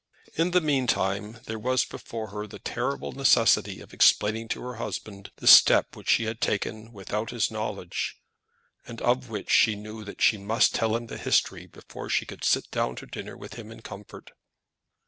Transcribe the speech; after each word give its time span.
In 0.33 0.49
the 0.49 0.61
meantime 0.61 1.37
there 1.45 1.59
was 1.59 1.85
before 1.85 2.29
her 2.29 2.47
the 2.47 2.57
terrible 2.57 3.11
necessity 3.11 3.79
of 3.81 3.93
explaining 3.93 4.47
to 4.47 4.61
her 4.63 4.77
husband 4.77 5.29
the 5.35 5.45
step 5.45 5.95
which 5.95 6.09
she 6.09 6.23
had 6.23 6.41
taken 6.41 6.91
without 6.91 7.29
his 7.29 7.51
knowledge, 7.51 8.17
and 8.87 8.99
of 9.03 9.29
which 9.29 9.51
she 9.51 9.75
knew 9.75 10.03
that 10.03 10.19
she 10.19 10.39
must 10.39 10.73
tell 10.73 10.95
him 10.95 11.05
the 11.05 11.19
history 11.19 11.67
before 11.67 12.09
she 12.09 12.25
could 12.25 12.43
sit 12.43 12.71
down 12.71 12.95
to 12.95 13.05
dinner 13.05 13.37
with 13.37 13.53
him 13.59 13.69
in 13.71 13.83
comfort. 13.83 14.31